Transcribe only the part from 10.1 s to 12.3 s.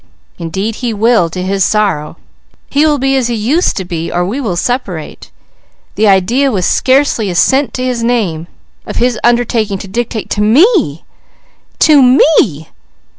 to me, _to